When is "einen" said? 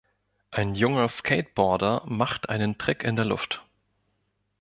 2.49-2.79